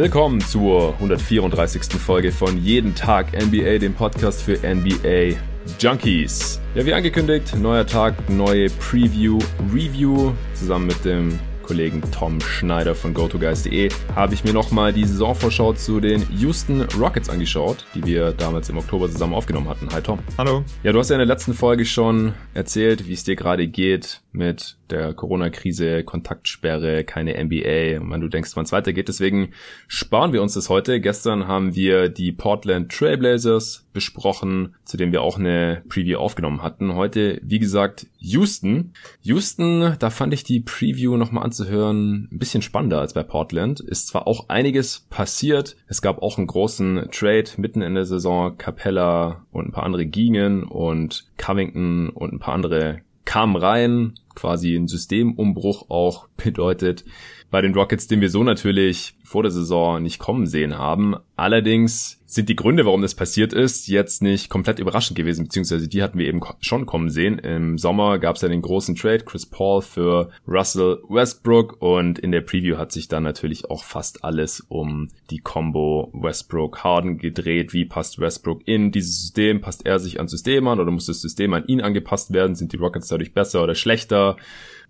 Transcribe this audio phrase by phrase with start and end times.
[0.00, 2.00] Willkommen zur 134.
[2.00, 5.36] Folge von Jeden Tag NBA, dem Podcast für NBA
[5.78, 6.58] Junkies.
[6.74, 9.38] Ja, wie angekündigt, neuer Tag, neue Preview,
[9.70, 15.74] Review zusammen mit dem Kollegen Tom Schneider von GoToGuys.de habe ich mir nochmal die Saisonvorschau
[15.74, 19.86] zu den Houston Rockets angeschaut, die wir damals im Oktober zusammen aufgenommen hatten.
[19.92, 20.20] Hi Tom.
[20.38, 20.64] Hallo.
[20.82, 24.22] Ja, du hast ja in der letzten Folge schon erzählt, wie es dir gerade geht
[24.32, 29.08] mit der Corona-Krise, Kontaktsperre, keine NBA, wann du denkst, wann es weitergeht.
[29.08, 29.50] Deswegen
[29.88, 31.00] sparen wir uns das heute.
[31.00, 36.94] Gestern haben wir die Portland Trailblazers besprochen, zu dem wir auch eine Preview aufgenommen hatten.
[36.94, 38.92] Heute, wie gesagt, Houston.
[39.22, 43.80] Houston, da fand ich die Preview nochmal anzuhören ein bisschen spannender als bei Portland.
[43.80, 45.76] Ist zwar auch einiges passiert.
[45.86, 48.56] Es gab auch einen großen Trade mitten in der Saison.
[48.56, 54.14] Capella und ein paar andere gingen und Covington und ein paar andere kamen rein.
[54.34, 57.04] Quasi ein Systemumbruch auch bedeutet
[57.50, 61.16] bei den Rockets, den wir so natürlich vor der Saison nicht kommen sehen haben.
[61.36, 66.02] Allerdings sind die Gründe, warum das passiert ist, jetzt nicht komplett überraschend gewesen, beziehungsweise die
[66.02, 67.38] hatten wir eben schon kommen sehen.
[67.40, 72.30] Im Sommer gab es ja den großen Trade, Chris Paul für Russell Westbrook und in
[72.30, 77.72] der Preview hat sich dann natürlich auch fast alles um die Combo Westbrook-Harden gedreht.
[77.72, 79.60] Wie passt Westbrook in dieses System?
[79.60, 82.54] Passt er sich ans System an oder muss das System an ihn angepasst werden?
[82.54, 84.36] Sind die Rockets dadurch besser oder schlechter?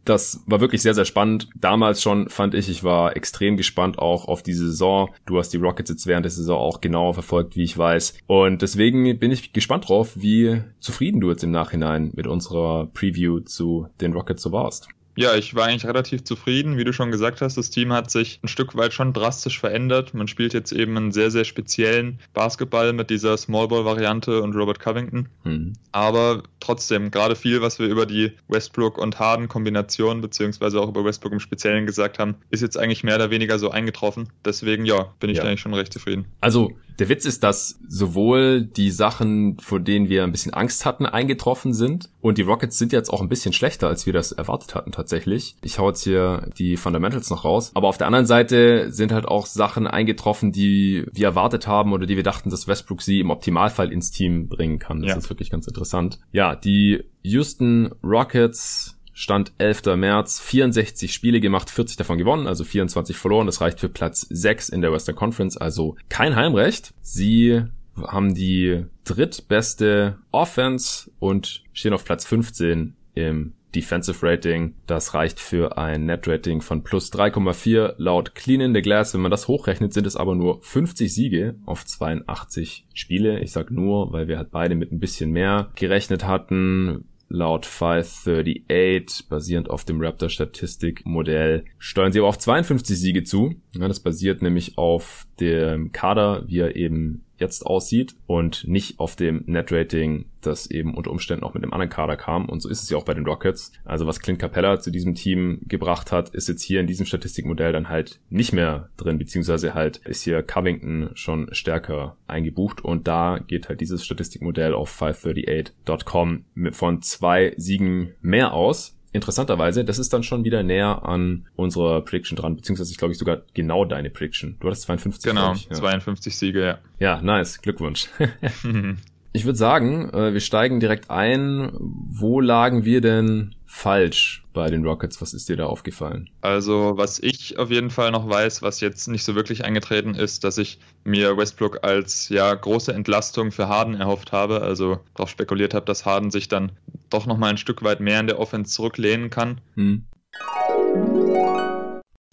[0.05, 1.49] Das war wirklich sehr, sehr spannend.
[1.55, 5.11] Damals schon fand ich, ich war extrem gespannt auch auf die Saison.
[5.27, 8.15] Du hast die Rockets jetzt während der Saison auch genauer verfolgt, wie ich weiß.
[8.27, 13.41] Und deswegen bin ich gespannt drauf, wie zufrieden du jetzt im Nachhinein mit unserer Preview
[13.41, 14.89] zu den Rockets so warst.
[15.21, 16.79] Ja, ich war eigentlich relativ zufrieden.
[16.79, 20.15] Wie du schon gesagt hast, das Team hat sich ein Stück weit schon drastisch verändert.
[20.15, 25.29] Man spielt jetzt eben einen sehr, sehr speziellen Basketball mit dieser Smallball-Variante und Robert Covington.
[25.45, 25.75] Mhm.
[25.93, 31.33] Aber trotzdem, gerade viel, was wir über die Westbrook und Harden-Kombination, beziehungsweise auch über Westbrook
[31.33, 34.31] im Speziellen gesagt haben, ist jetzt eigentlich mehr oder weniger so eingetroffen.
[34.47, 35.45] Deswegen, ja, bin ich ja.
[35.45, 36.29] eigentlich schon recht zufrieden.
[36.41, 41.07] Also, der Witz ist, dass sowohl die Sachen, vor denen wir ein bisschen Angst hatten,
[41.07, 44.75] eingetroffen sind und die Rockets sind jetzt auch ein bisschen schlechter, als wir das erwartet
[44.75, 45.57] hatten tatsächlich.
[45.63, 47.73] Ich hau jetzt hier die Fundamentals noch raus.
[47.75, 52.05] Aber auf der anderen Seite sind halt auch Sachen eingetroffen, die wir erwartet haben oder
[52.05, 55.01] die wir dachten, dass Westbrook sie im Optimalfall ins Team bringen kann.
[55.01, 55.17] Das ja.
[55.17, 56.21] ist wirklich ganz interessant.
[56.33, 59.97] Ja, die Houston Rockets Stand 11.
[59.97, 63.45] März, 64 Spiele gemacht, 40 davon gewonnen, also 24 verloren.
[63.45, 66.95] Das reicht für Platz 6 in der Western Conference, also kein Heimrecht.
[67.03, 67.63] Sie
[67.99, 74.75] haben die drittbeste Offense und stehen auf Platz 15 im Defensive Rating.
[74.87, 79.13] Das reicht für ein Net Rating von plus 3,4 laut Clean in the Glass.
[79.13, 83.41] Wenn man das hochrechnet, sind es aber nur 50 Siege auf 82 Spiele.
[83.41, 89.29] Ich sag nur, weil wir halt beide mit ein bisschen mehr gerechnet hatten laut 538,
[89.29, 93.55] basierend auf dem Raptor-Statistikmodell, steuern sie aber auf 52 Siege zu.
[93.73, 99.17] Ja, das basiert nämlich auf dem Kader, wie er eben jetzt aussieht und nicht auf
[99.17, 102.49] dem Net-Rating, das eben unter Umständen auch mit dem anderen Kader kam.
[102.49, 103.73] Und so ist es ja auch bei den Rockets.
[103.85, 107.73] Also was Clint Capella zu diesem Team gebracht hat, ist jetzt hier in diesem Statistikmodell
[107.73, 113.39] dann halt nicht mehr drin, beziehungsweise halt ist hier Covington schon stärker eingebucht und da
[113.39, 120.23] geht halt dieses Statistikmodell auf 538.com von zwei Siegen mehr aus interessanterweise, das ist dann
[120.23, 124.57] schon wieder näher an unserer Prediction dran, beziehungsweise ich glaube ich sogar genau deine Prediction.
[124.61, 125.31] Du hattest 52.
[125.31, 125.75] Genau, ich, ja.
[125.75, 126.79] 52 Siege, ja.
[126.99, 128.09] Ja, nice, Glückwunsch.
[129.33, 131.73] ich würde sagen, äh, wir steigen direkt ein.
[131.79, 135.23] Wo lagen wir denn falsch bei den Rockets?
[135.23, 136.29] Was ist dir da aufgefallen?
[136.41, 140.43] Also, was ich auf jeden Fall noch weiß, was jetzt nicht so wirklich eingetreten ist,
[140.43, 144.63] dass ich mir Westbrook als ja große Entlastung für Harden erhofft habe.
[144.63, 146.73] Also darauf spekuliert habe, dass Harden sich dann
[147.11, 149.61] doch nochmal ein Stück weit mehr in der Offense zurücklehnen kann.
[149.77, 150.05] Hm.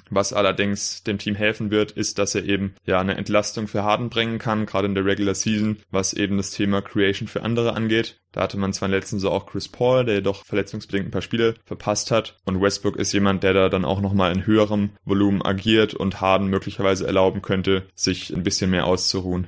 [0.10, 4.10] Was allerdings dem Team helfen wird, ist, dass er eben ja eine Entlastung für Harden
[4.10, 8.20] bringen kann, gerade in der Regular Season, was eben das Thema Creation für andere angeht.
[8.32, 11.22] Da hatte man zwar in letzten so auch Chris Paul, der jedoch verletzungsbedingt ein paar
[11.22, 12.38] Spiele verpasst hat.
[12.46, 16.48] Und Westbrook ist jemand, der da dann auch nochmal in höherem Volumen agiert und Harden
[16.48, 19.48] möglicherweise erlauben könnte, sich ein bisschen mehr auszuruhen.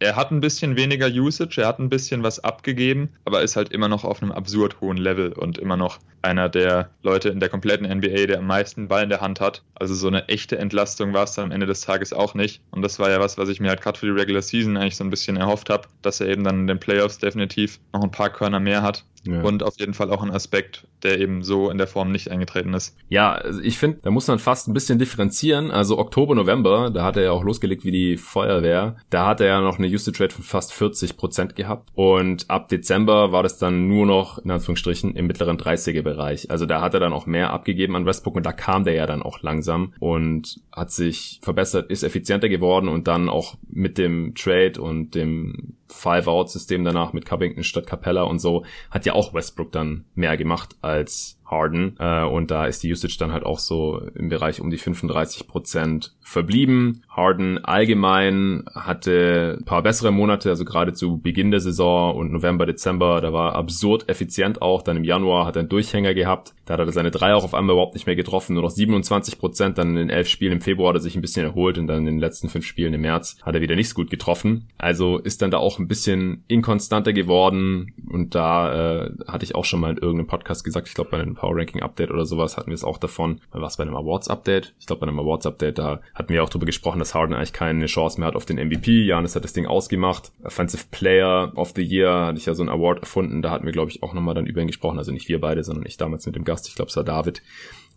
[0.00, 3.70] Er hat ein bisschen weniger Usage, er hat ein bisschen was abgegeben, aber ist halt
[3.70, 7.48] immer noch auf einem absurd hohen Level und immer noch einer der Leute in der
[7.48, 9.64] kompletten NBA, der am meisten Ball in der Hand hat.
[9.74, 12.60] Also so eine echte Entlastung war es dann am Ende des Tages auch nicht.
[12.70, 14.96] Und das war ja was, was ich mir halt gerade für die Regular Season eigentlich
[14.96, 18.12] so ein bisschen erhofft habe, dass er eben dann in den Playoffs definitiv noch ein
[18.12, 19.04] paar Körner mehr hat.
[19.28, 19.42] Ja.
[19.42, 22.74] und auf jeden Fall auch ein Aspekt, der eben so in der Form nicht eingetreten
[22.74, 22.96] ist.
[23.08, 25.70] Ja, also ich finde, da muss man fast ein bisschen differenzieren.
[25.70, 28.96] Also Oktober, November, da hat er ja auch losgelegt wie die Feuerwehr.
[29.10, 32.68] Da hat er ja noch eine Usage Rate von fast 40 Prozent gehabt und ab
[32.68, 36.50] Dezember war das dann nur noch in Anführungsstrichen im mittleren 30er Bereich.
[36.50, 39.06] Also da hat er dann auch mehr abgegeben an Westbrook und da kam der ja
[39.06, 44.34] dann auch langsam und hat sich verbessert, ist effizienter geworden und dann auch mit dem
[44.34, 49.72] Trade und dem Five-Out-System danach mit Covington statt Capella und so hat ja auch Westbrook
[49.72, 51.96] dann mehr gemacht als Harden.
[51.98, 55.48] Äh, und da ist die Usage dann halt auch so im Bereich um die 35
[55.48, 57.02] Prozent verblieben.
[57.08, 62.66] Harden allgemein hatte ein paar bessere Monate, also gerade zu Beginn der Saison und November,
[62.66, 64.82] Dezember, da war absurd effizient auch.
[64.82, 66.54] Dann im Januar hat er einen Durchhänger gehabt.
[66.66, 69.38] Da hat er seine drei auch auf einmal überhaupt nicht mehr getroffen, nur noch 27
[69.38, 69.78] Prozent.
[69.78, 71.98] Dann in den elf Spielen im Februar hat er sich ein bisschen erholt und dann
[71.98, 74.68] in den letzten fünf Spielen im März hat er wieder nicht so gut getroffen.
[74.76, 79.64] Also ist dann da auch ein bisschen inkonstanter geworden und da äh, hatte ich auch
[79.64, 82.56] schon mal in irgendeinem Podcast gesagt, ich glaube bei einem Power Ranking Update oder sowas
[82.56, 83.40] hatten wir es auch davon.
[83.52, 84.74] Was bei einem Awards Update?
[84.80, 87.52] Ich glaube bei einem Awards Update, da hatten wir auch drüber gesprochen, dass Harden eigentlich
[87.52, 89.04] keine Chance mehr hat auf den MVP.
[89.04, 90.32] Janis hat das Ding ausgemacht.
[90.42, 93.40] Offensive Player of the Year hatte ich ja so ein Award erfunden.
[93.40, 94.98] Da hatten wir, glaube ich, auch nochmal dann über ihn gesprochen.
[94.98, 96.68] Also nicht wir beide, sondern ich damals mit dem Gast.
[96.68, 97.42] Ich glaube, es war David.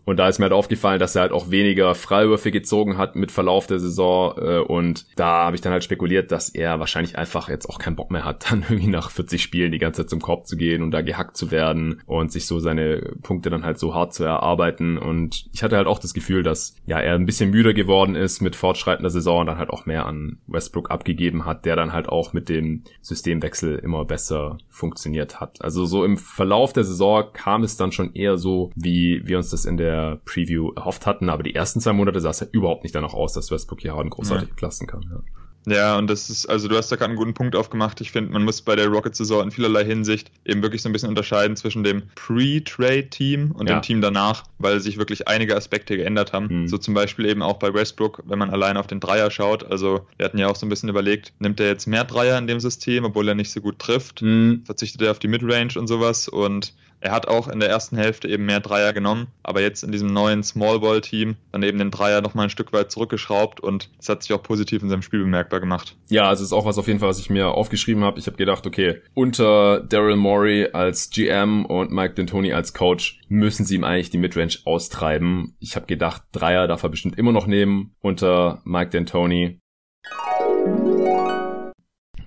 [0.06, 3.32] Und da ist mir halt aufgefallen, dass er halt auch weniger Freiwürfe gezogen hat mit
[3.32, 4.36] Verlauf der Saison.
[4.38, 7.96] Äh, und da habe ich dann halt spekuliert, dass er wahrscheinlich einfach jetzt auch keinen
[7.96, 10.84] Bock mehr hat, dann irgendwie nach 40 Spielen die ganze Zeit zum Korb zu gehen
[10.84, 14.24] und da gehackt zu werden und sich so seine Punkte dann halt so hart zu
[14.24, 14.98] erarbeiten.
[14.98, 18.42] Und ich hatte halt auch das Gefühl, dass ja er ein bisschen müder geworden ist
[18.42, 22.10] mit fortschreitender Saison und dann halt auch mehr an Westbrook abgegeben hat, der dann halt
[22.10, 25.62] auch mit dem Systemwechsel immer besser funktioniert hat.
[25.62, 29.50] Also so im Verlauf der Saison kam es dann schon eher so, wie wir uns
[29.50, 32.48] das in der der Preview erhofft hatten, aber die ersten zwei Monate sah es ja
[32.52, 34.56] überhaupt nicht danach aus, dass Westbrook hier Harden großartig ja.
[34.56, 35.04] klassen kann.
[35.10, 35.22] Ja.
[35.68, 38.02] Ja, und das ist, also du hast da gerade einen guten Punkt aufgemacht.
[38.02, 41.10] Ich finde, man muss bei der Rocket-Saison in vielerlei Hinsicht eben wirklich so ein bisschen
[41.10, 43.78] unterscheiden zwischen dem Pre-Trade-Team und ja.
[43.78, 46.62] dem Team danach, weil sich wirklich einige Aspekte geändert haben.
[46.62, 46.68] Mhm.
[46.68, 49.64] So zum Beispiel eben auch bei Westbrook, wenn man allein auf den Dreier schaut.
[49.64, 52.48] Also wir hatten ja auch so ein bisschen überlegt, nimmt er jetzt mehr Dreier in
[52.48, 54.24] dem System, obwohl er nicht so gut trifft?
[54.24, 54.64] Mhm.
[54.66, 58.28] Verzichtet er auf die Midrange und sowas und er hat auch in der ersten Hälfte
[58.28, 61.92] eben mehr Dreier genommen, aber jetzt in diesem neuen Small Ball Team dann eben den
[61.92, 65.22] Dreier nochmal ein Stück weit zurückgeschraubt und es hat sich auch positiv in seinem Spiel
[65.22, 65.98] bemerkbar gemacht.
[66.10, 68.20] Ja, also es ist auch was auf jeden Fall, was ich mir aufgeschrieben habe.
[68.20, 73.66] Ich habe gedacht, okay, unter Daryl Morey als GM und Mike D'Antoni als Coach müssen
[73.66, 75.56] sie ihm eigentlich die Midrange austreiben.
[75.60, 79.58] Ich habe gedacht, Dreier darf er bestimmt immer noch nehmen unter Mike D'Antoni.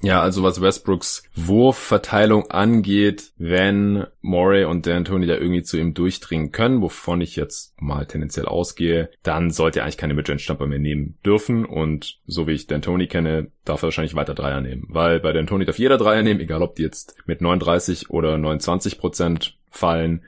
[0.05, 6.53] Ja, also was Westbrooks Wurfverteilung angeht, wenn Morey und D'Antoni da irgendwie zu ihm durchdringen
[6.53, 11.17] können, wovon ich jetzt mal tendenziell ausgehe, dann sollte er eigentlich keine Midrange-Stamper mehr nehmen
[11.25, 15.31] dürfen und so wie ich D'Antoni kenne, darf er wahrscheinlich weiter Dreier nehmen, weil bei
[15.31, 20.27] D'Antoni darf jeder Dreier nehmen, egal ob die jetzt mit 39 oder 29 Prozent fallen.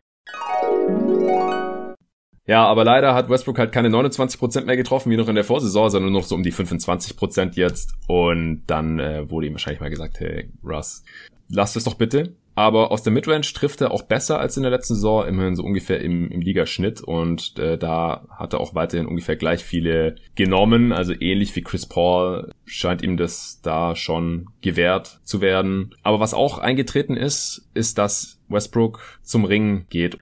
[2.46, 5.90] Ja, aber leider hat Westbrook halt keine 29% mehr getroffen wie noch in der Vorsaison,
[5.90, 7.94] sondern nur noch so um die 25% jetzt.
[8.06, 11.02] Und dann äh, wurde ihm wahrscheinlich mal gesagt, hey, Russ,
[11.48, 12.34] lass das doch bitte.
[12.54, 15.62] Aber aus der Midrange trifft er auch besser als in der letzten Saison, immerhin so
[15.62, 17.02] ungefähr im, im Ligaschnitt.
[17.02, 20.92] Und äh, da hat er auch weiterhin ungefähr gleich viele genommen.
[20.92, 25.94] Also ähnlich wie Chris Paul scheint ihm das da schon gewährt zu werden.
[26.02, 30.16] Aber was auch eingetreten ist, ist, dass Westbrook zum Ring geht.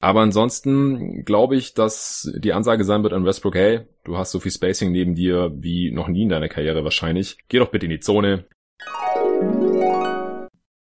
[0.00, 4.38] Aber ansonsten glaube ich, dass die Ansage sein wird an Westbrook, hey, du hast so
[4.38, 7.38] viel Spacing neben dir wie noch nie in deiner Karriere wahrscheinlich.
[7.48, 8.44] Geh doch bitte in die Zone.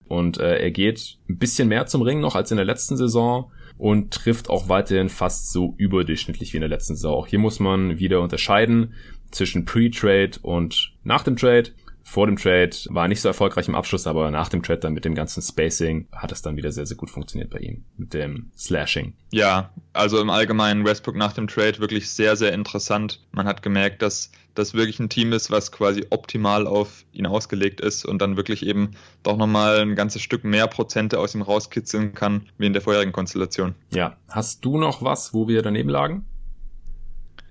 [0.08, 3.52] Und äh, er geht ein bisschen mehr zum Ring noch als in der letzten Saison
[3.78, 7.16] und trifft auch weiterhin fast so überdurchschnittlich wie in der letzten Saison.
[7.16, 8.94] Auch hier muss man wieder unterscheiden
[9.32, 11.72] zwischen Pre-Trade und nach dem Trade
[12.04, 15.06] vor dem Trade war nicht so erfolgreich im Abschluss, aber nach dem Trade dann mit
[15.06, 17.86] dem ganzen Spacing hat es dann wieder sehr, sehr gut funktioniert bei ihm.
[17.98, 19.14] Mit dem Slashing.
[19.32, 23.22] Ja, also im Allgemeinen Westbrook nach dem Trade wirklich sehr, sehr interessant.
[23.32, 27.82] Man hat gemerkt, dass das wirklich ein Team ist, was quasi optimal auf ihn ausgelegt
[27.82, 28.92] ist und dann wirklich eben
[29.24, 33.14] doch nochmal ein ganzes Stück mehr Prozente aus ihm rauskitzeln kann, wie in der vorherigen
[33.14, 33.76] Konstellation.
[33.92, 34.18] Ja.
[34.30, 36.26] Hast du noch was, wo wir daneben lagen?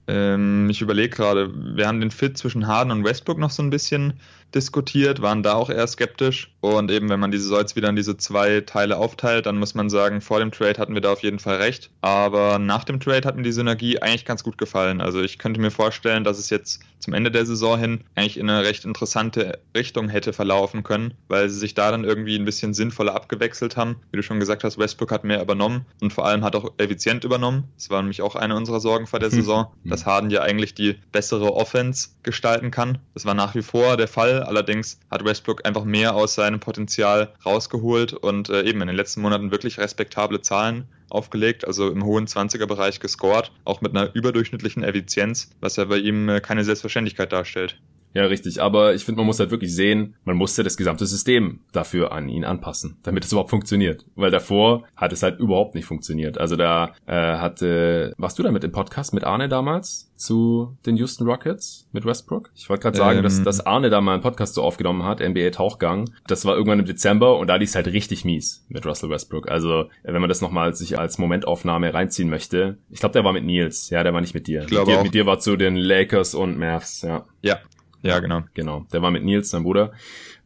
[0.08, 3.70] Ähm, ich überlege gerade, wir haben den Fit zwischen Harden und Westbrook noch so ein
[3.70, 4.14] bisschen
[4.54, 6.52] diskutiert, waren da auch eher skeptisch.
[6.60, 9.90] Und eben, wenn man diese Saison wieder in diese zwei Teile aufteilt, dann muss man
[9.90, 11.90] sagen, vor dem Trade hatten wir da auf jeden Fall recht.
[12.00, 15.00] Aber nach dem Trade hat mir die Synergie eigentlich ganz gut gefallen.
[15.00, 18.48] Also ich könnte mir vorstellen, dass es jetzt zum Ende der Saison hin eigentlich in
[18.48, 22.74] eine recht interessante Richtung hätte verlaufen können, weil sie sich da dann irgendwie ein bisschen
[22.74, 23.96] sinnvoller abgewechselt haben.
[24.12, 27.24] Wie du schon gesagt hast, Westbrook hat mehr übernommen und vor allem hat auch effizient
[27.24, 27.64] übernommen.
[27.76, 29.72] Das war nämlich auch eine unserer Sorgen vor der Saison.
[29.84, 32.98] dass Harden ja eigentlich die bessere Offense gestalten kann.
[33.14, 34.41] Das war nach wie vor der Fall.
[34.46, 39.22] Allerdings hat Westbrook einfach mehr aus seinem Potenzial rausgeholt und äh, eben in den letzten
[39.22, 45.50] Monaten wirklich respektable Zahlen aufgelegt, also im hohen 20er-Bereich gescored, auch mit einer überdurchschnittlichen Effizienz,
[45.60, 47.78] was ja bei ihm äh, keine Selbstverständlichkeit darstellt.
[48.14, 48.60] Ja, richtig.
[48.60, 52.28] Aber ich finde, man muss halt wirklich sehen, man musste das gesamte System dafür an
[52.28, 54.04] ihn anpassen, damit es überhaupt funktioniert.
[54.14, 56.38] Weil davor hat es halt überhaupt nicht funktioniert.
[56.38, 60.96] Also da äh, hatte, warst du da mit im Podcast mit Arne damals zu den
[60.96, 62.50] Houston Rockets mit Westbrook?
[62.54, 65.20] Ich wollte gerade sagen, ähm, dass, dass Arne da mal einen Podcast so aufgenommen hat,
[65.20, 66.10] NBA Tauchgang.
[66.26, 69.50] Das war irgendwann im Dezember und da lief es halt richtig mies mit Russell Westbrook.
[69.50, 72.76] Also wenn man das nochmal sich als Momentaufnahme reinziehen möchte.
[72.90, 73.90] Ich glaube, der war mit Nils.
[73.90, 74.62] Ja, der war nicht mit dir.
[74.62, 75.04] Ich glaube mit, dir, auch.
[75.04, 77.24] mit dir war zu den Lakers und Mavs, ja.
[77.42, 77.58] Ja,
[78.02, 78.42] ja, genau.
[78.54, 78.86] Genau.
[78.92, 79.92] Der war mit Nils, sein Bruder.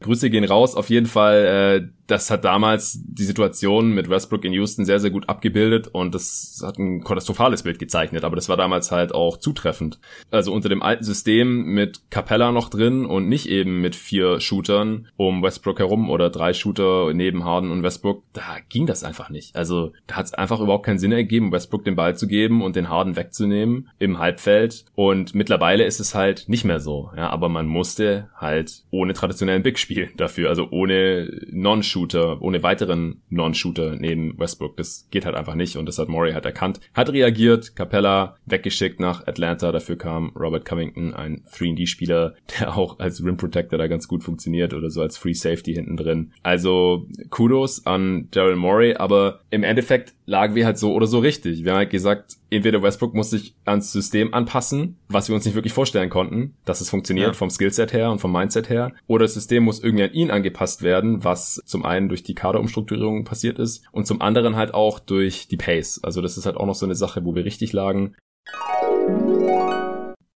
[0.01, 0.75] Grüße gehen raus.
[0.75, 1.45] Auf jeden Fall,
[1.85, 6.15] äh, das hat damals die Situation mit Westbrook in Houston sehr, sehr gut abgebildet und
[6.15, 9.99] das hat ein katastrophales Bild gezeichnet, aber das war damals halt auch zutreffend.
[10.31, 15.09] Also unter dem alten System mit Capella noch drin und nicht eben mit vier Shootern
[15.17, 19.57] um Westbrook herum oder drei Shooter neben Harden und Westbrook, da ging das einfach nicht.
[19.57, 22.77] Also da hat es einfach überhaupt keinen Sinn ergeben, Westbrook den Ball zu geben und
[22.77, 27.49] den Harden wegzunehmen im Halbfeld und mittlerweile ist es halt nicht mehr so, ja, aber
[27.49, 34.39] man musste halt ohne traditionellen Big spielen dafür, also ohne Non-Shooter, ohne weiteren Non-Shooter neben
[34.39, 34.77] Westbrook.
[34.77, 36.81] Das geht halt einfach nicht und das hat Murray halt erkannt.
[36.93, 39.71] Hat reagiert, Capella weggeschickt nach Atlanta.
[39.71, 44.75] Dafür kam Robert Covington, ein 3D-Spieler, der auch als Rim Protector da ganz gut funktioniert
[44.75, 46.33] oder so als Free Safety hinten drin.
[46.43, 51.65] Also Kudos an Daryl Morey, aber im Endeffekt lagen wir halt so oder so richtig.
[51.65, 55.55] Wir haben halt gesagt, entweder Westbrook muss sich ans System anpassen, was wir uns nicht
[55.55, 57.33] wirklich vorstellen konnten, dass es funktioniert ja.
[57.33, 60.83] vom Skillset her und vom Mindset her, oder das System muss irgendwie an ihn angepasst
[60.83, 65.49] werden, was zum einen durch die Kaderumstrukturierung passiert ist und zum anderen halt auch durch
[65.49, 66.01] die Pace.
[66.03, 68.15] Also das ist halt auch noch so eine Sache, wo wir richtig lagen.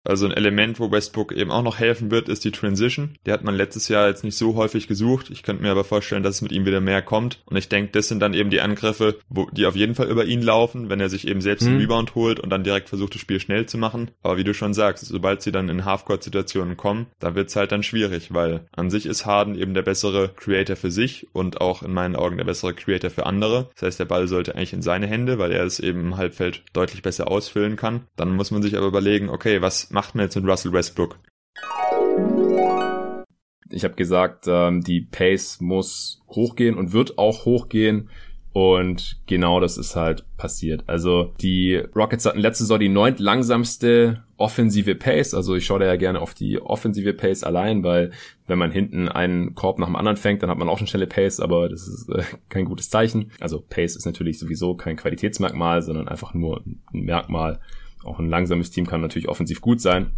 [0.08, 3.16] Also ein Element, wo Westbrook eben auch noch helfen wird, ist die Transition.
[3.26, 5.30] Die hat man letztes Jahr jetzt nicht so häufig gesucht.
[5.30, 7.42] Ich könnte mir aber vorstellen, dass es mit ihm wieder mehr kommt.
[7.46, 10.26] Und ich denke, das sind dann eben die Angriffe, wo, die auf jeden Fall über
[10.26, 11.72] ihn laufen, wenn er sich eben selbst mhm.
[11.72, 14.12] einen Rebound holt und dann direkt versucht, das Spiel schnell zu machen.
[14.24, 17.74] Aber wie du schon sagst, sobald sie dann in Halfcourt-Situationen kommen, da wird es halt
[17.74, 21.84] dann schwierig, weil an sich ist Harden eben der bessere Creator für sich und auch
[21.84, 23.70] in meinen Augen der bessere Creator für andere.
[23.74, 26.64] Das heißt, der Ball sollte eigentlich in seine Hände, weil er es eben im Halbfeld
[26.72, 28.08] deutlich besser ausfüllen kann.
[28.16, 31.18] Dann muss man sich aber überlegen, okay, was macht man jetzt mit Russell Westbrook?
[33.72, 38.12] Ich habe gesagt, ähm, die Pace muss hochgehen und wird auch hochgehen.
[38.54, 40.84] Und genau das ist halt passiert.
[40.86, 45.34] Also die Rockets hatten letzte Saison die neunt langsamste offensive Pace.
[45.34, 48.12] Also ich schaue da ja gerne auf die offensive Pace allein, weil
[48.46, 51.08] wenn man hinten einen Korb nach dem anderen fängt, dann hat man auch schon schnelle
[51.08, 53.32] Pace, aber das ist äh, kein gutes Zeichen.
[53.39, 57.60] Also Pace ist natürlich sowieso kein Qualitätsmerkmal, sondern einfach nur ein Merkmal.
[58.08, 60.12] Auch ein langsames Team kann natürlich offensiv gut sein.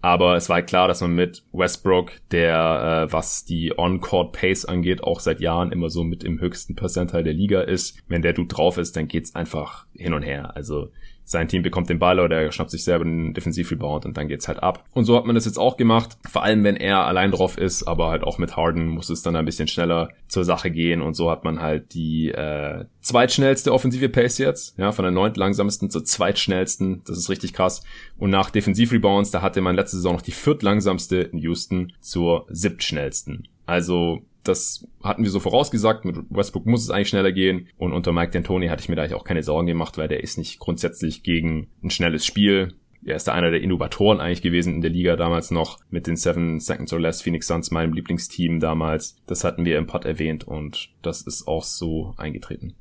[0.00, 5.02] Aber es war klar, dass man mit Westbrook, der, äh, was die On-Court Pace angeht,
[5.02, 7.98] auch seit Jahren immer so mit im höchsten Percentile der Liga ist.
[8.06, 10.54] Wenn der Dude drauf ist, dann geht's einfach hin und her.
[10.54, 10.90] Also
[11.28, 14.48] sein Team bekommt den Ball oder er schnappt sich selber einen Defensivrebound und dann geht's
[14.48, 14.84] halt ab.
[14.94, 17.82] Und so hat man das jetzt auch gemacht, vor allem wenn er allein drauf ist,
[17.82, 21.14] aber halt auch mit Harden muss es dann ein bisschen schneller zur Sache gehen und
[21.14, 25.90] so hat man halt die äh, zweitschnellste offensive Pace jetzt, ja, von der neunt langsamsten
[25.90, 27.82] zur zweitschnellsten, das ist richtig krass.
[28.16, 33.48] Und nach Defensivrebounds, da hatte man letzte Saison noch die viertlangsamste in Houston zur siebtschnellsten.
[33.66, 36.04] Also das hatten wir so vorausgesagt.
[36.04, 37.68] Mit Westbrook muss es eigentlich schneller gehen.
[37.76, 40.22] Und unter Mike D'Antoni hatte ich mir da eigentlich auch keine Sorgen gemacht, weil der
[40.22, 42.74] ist nicht grundsätzlich gegen ein schnelles Spiel.
[43.04, 46.16] Er ist da einer der Innovatoren eigentlich gewesen in der Liga damals noch mit den
[46.16, 49.16] Seven Seconds or Less Phoenix Suns, meinem Lieblingsteam damals.
[49.26, 52.74] Das hatten wir im Pod erwähnt und das ist auch so eingetreten.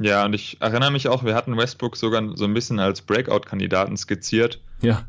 [0.00, 3.96] Ja, und ich erinnere mich auch, wir hatten Westbrook sogar so ein bisschen als Breakout-Kandidaten
[3.96, 4.62] skizziert.
[4.80, 5.06] Ja.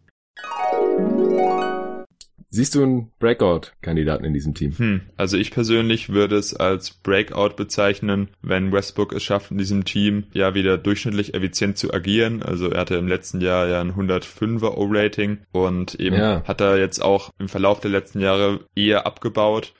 [2.51, 4.75] Siehst du einen Breakout-Kandidaten in diesem Team?
[4.75, 5.01] Hm.
[5.18, 10.24] Also ich persönlich würde es als Breakout bezeichnen, wenn Westbrook es schafft, in diesem Team
[10.34, 12.41] ja wieder durchschnittlich effizient zu agieren.
[12.41, 16.44] Also er hatte im letzten Jahr ja ein 105er O-Rating und eben ja.
[16.46, 19.74] hat er jetzt auch im Verlauf der letzten Jahre eher abgebaut.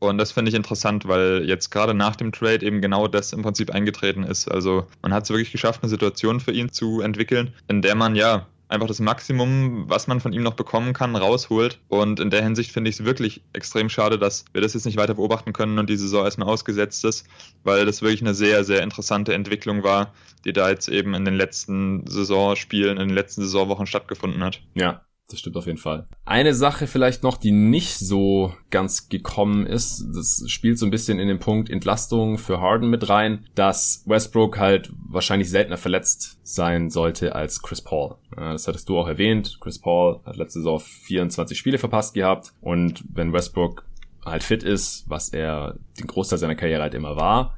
[0.00, 3.40] Und das finde ich interessant, weil jetzt gerade nach dem Trade eben genau das im
[3.40, 4.50] Prinzip eingetreten ist.
[4.50, 8.16] Also man hat es wirklich geschafft, eine Situation für ihn zu entwickeln, in der man
[8.16, 11.78] ja einfach das Maximum, was man von ihm noch bekommen kann, rausholt.
[11.88, 14.96] Und in der Hinsicht finde ich es wirklich extrem schade, dass wir das jetzt nicht
[14.96, 17.26] weiter beobachten können und die Saison erstmal ausgesetzt ist,
[17.62, 20.12] weil das wirklich eine sehr, sehr interessante Entwicklung war,
[20.44, 24.60] die da jetzt eben in den letzten Saisonspielen, in den letzten Saisonwochen stattgefunden hat.
[24.74, 26.06] Ja, das stimmt auf jeden Fall.
[26.24, 31.18] Eine Sache vielleicht noch, die nicht so ganz gekommen ist, das spielt so ein bisschen
[31.18, 36.90] in den Punkt Entlastung für Harden mit rein, dass Westbrook halt wahrscheinlich seltener verletzt sein
[36.90, 38.16] sollte als Chris Paul.
[38.36, 39.58] Das hattest du auch erwähnt.
[39.60, 43.84] Chris Paul hat letzte Saison 24 Spiele verpasst gehabt und wenn Westbrook
[44.24, 47.56] halt fit ist, was er den Großteil seiner Karriere halt immer war,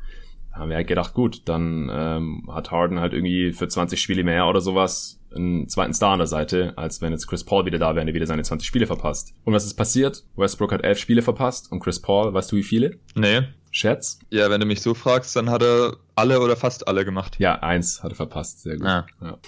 [0.52, 4.46] haben wir halt gedacht, gut, dann ähm, hat Harden halt irgendwie für 20 Spiele mehr
[4.46, 7.94] oder sowas einen zweiten Star an der Seite, als wenn jetzt Chris Paul wieder da
[7.94, 9.34] wäre und er wieder seine 20 Spiele verpasst.
[9.44, 10.24] Und was ist passiert?
[10.36, 12.98] Westbrook hat elf Spiele verpasst und Chris Paul, weißt du wie viele?
[13.14, 13.42] Nee.
[13.70, 14.20] Schätz?
[14.30, 17.36] Ja, wenn du mich so fragst, dann hat er alle oder fast alle gemacht.
[17.40, 18.62] Ja, eins hat er verpasst.
[18.62, 18.86] Sehr gut.
[18.86, 19.06] Ah.
[19.20, 19.38] Ja.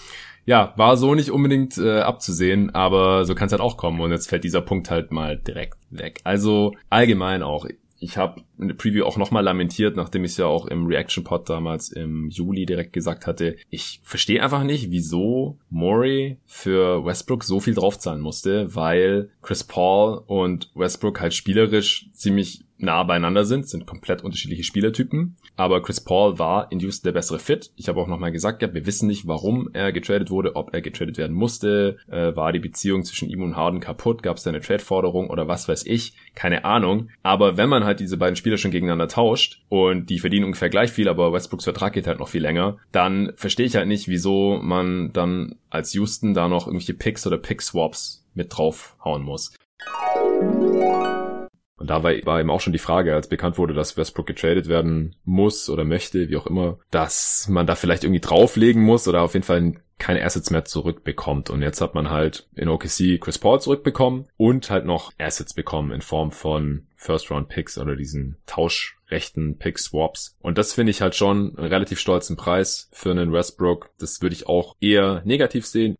[0.46, 0.72] ja.
[0.76, 4.28] war so nicht unbedingt äh, abzusehen, aber so kann es halt auch kommen und jetzt
[4.28, 6.20] fällt dieser Punkt halt mal direkt weg.
[6.24, 7.66] Also allgemein auch
[7.98, 11.24] ich habe in der Preview auch nochmal lamentiert, nachdem ich es ja auch im Reaction
[11.24, 13.56] Pod damals im Juli direkt gesagt hatte.
[13.70, 20.22] Ich verstehe einfach nicht, wieso Murray für Westbrook so viel draufzahlen musste, weil Chris Paul
[20.26, 25.36] und Westbrook halt spielerisch ziemlich nah beieinander sind, sind komplett unterschiedliche Spielertypen.
[25.56, 27.70] Aber Chris Paul war in Houston der bessere Fit.
[27.76, 30.82] Ich habe auch nochmal gesagt, ja, wir wissen nicht, warum er getradet wurde, ob er
[30.82, 31.98] getradet werden musste.
[32.08, 34.22] Äh, war die Beziehung zwischen ihm und Harden kaputt?
[34.22, 36.14] Gab es da eine Trade-Forderung oder was weiß ich?
[36.34, 37.08] Keine Ahnung.
[37.22, 40.90] Aber wenn man halt diese beiden Spieler schon gegeneinander tauscht und die verdienen ungefähr gleich
[40.90, 44.58] viel, aber Westbrooks Vertrag geht halt noch viel länger, dann verstehe ich halt nicht, wieso
[44.62, 49.54] man dann als Houston da noch irgendwelche Picks oder Pick-Swaps mit draufhauen muss.
[51.78, 54.66] Und da war, war eben auch schon die Frage, als bekannt wurde, dass Westbrook getradet
[54.66, 59.22] werden muss oder möchte, wie auch immer, dass man da vielleicht irgendwie drauflegen muss oder
[59.22, 61.50] auf jeden Fall keine Assets mehr zurückbekommt.
[61.50, 65.90] Und jetzt hat man halt in OKC Chris Paul zurückbekommen und halt noch Assets bekommen
[65.92, 70.36] in Form von First-Round-Picks oder diesen Tauschrechten Pick-Swaps.
[70.40, 73.90] Und das finde ich halt schon einen relativ stolzen Preis für einen Westbrook.
[73.98, 75.96] Das würde ich auch eher negativ sehen.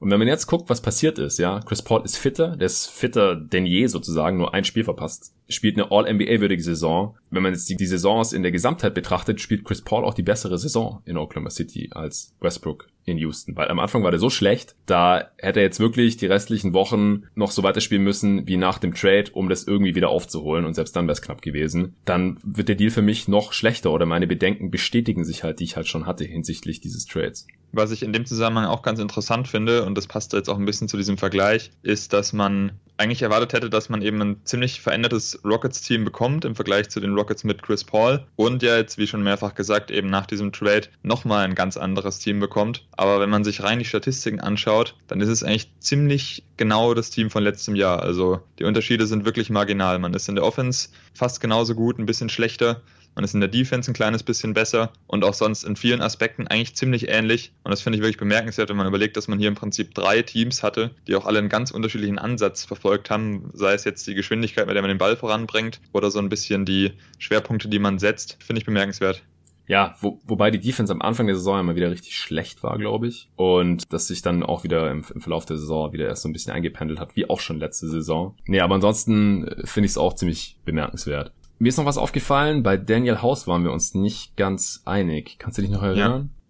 [0.00, 2.86] Und wenn man jetzt guckt, was passiert ist, ja, Chris Paul ist fitter, der ist
[2.86, 7.16] fitter denn je sozusagen, nur ein Spiel verpasst, spielt eine All-NBA-würdige Saison.
[7.30, 10.22] Wenn man jetzt die, die Saisons in der Gesamtheit betrachtet, spielt Chris Paul auch die
[10.22, 14.30] bessere Saison in Oklahoma City als Westbrook in Houston, weil am Anfang war der so
[14.30, 18.78] schlecht, da hätte er jetzt wirklich die restlichen Wochen noch so weiterspielen müssen wie nach
[18.78, 21.96] dem Trade, um das irgendwie wieder aufzuholen und selbst dann wäre es knapp gewesen.
[22.04, 25.64] Dann wird der Deal für mich noch schlechter oder meine Bedenken bestätigen sich halt, die
[25.64, 27.46] ich halt schon hatte hinsichtlich dieses Trades.
[27.72, 30.64] Was ich in dem Zusammenhang auch ganz interessant finde, und das passt jetzt auch ein
[30.64, 34.82] bisschen zu diesem Vergleich, ist, dass man eigentlich erwartet hätte, dass man eben ein ziemlich
[34.82, 39.06] verändertes Rockets-Team bekommt im Vergleich zu den Rockets mit Chris Paul und ja jetzt, wie
[39.06, 42.86] schon mehrfach gesagt, eben nach diesem Trade nochmal ein ganz anderes Team bekommt.
[42.92, 47.08] Aber wenn man sich rein die Statistiken anschaut, dann ist es eigentlich ziemlich genau das
[47.08, 48.02] Team von letztem Jahr.
[48.02, 49.98] Also die Unterschiede sind wirklich marginal.
[49.98, 52.82] Man ist in der Offense fast genauso gut, ein bisschen schlechter.
[53.14, 56.46] Man ist in der Defense ein kleines bisschen besser und auch sonst in vielen Aspekten
[56.46, 57.52] eigentlich ziemlich ähnlich.
[57.64, 60.22] Und das finde ich wirklich bemerkenswert, wenn man überlegt, dass man hier im Prinzip drei
[60.22, 63.50] Teams hatte, die auch alle einen ganz unterschiedlichen Ansatz verfolgt haben.
[63.52, 66.64] Sei es jetzt die Geschwindigkeit, mit der man den Ball voranbringt oder so ein bisschen
[66.64, 68.36] die Schwerpunkte, die man setzt.
[68.40, 69.22] Finde ich bemerkenswert.
[69.70, 73.06] Ja, wo, wobei die Defense am Anfang der Saison immer wieder richtig schlecht war, glaube
[73.06, 73.30] ich.
[73.36, 76.32] Und das sich dann auch wieder im, im, Verlauf der Saison wieder erst so ein
[76.32, 78.34] bisschen eingependelt hat, wie auch schon letzte Saison.
[78.46, 81.32] Nee, aber ansonsten äh, finde ich es auch ziemlich bemerkenswert.
[81.62, 85.36] Mir ist noch was aufgefallen, bei Daniel House waren wir uns nicht ganz einig.
[85.38, 86.30] Kannst du dich noch erinnern?
[86.32, 86.40] Ja.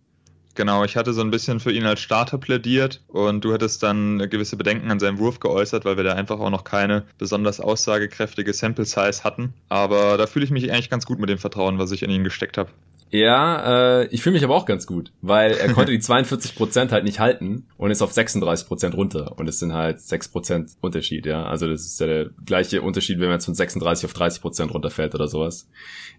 [0.55, 4.19] Genau, ich hatte so ein bisschen für ihn als Starter plädiert und du hattest dann
[4.31, 8.53] gewisse Bedenken an seinem Wurf geäußert, weil wir da einfach auch noch keine besonders aussagekräftige
[8.53, 9.53] Sample Size hatten.
[9.69, 12.23] Aber da fühle ich mich eigentlich ganz gut mit dem Vertrauen, was ich in ihn
[12.23, 12.71] gesteckt habe.
[13.11, 17.05] Ja, äh, ich fühle mich aber auch ganz gut, weil er konnte die 42% halt
[17.05, 21.45] nicht halten und ist auf 36% runter und es sind halt 6% Unterschied, ja.
[21.45, 25.15] Also das ist ja der gleiche Unterschied, wenn man jetzt von 36 auf 30% runterfällt
[25.15, 25.69] oder sowas.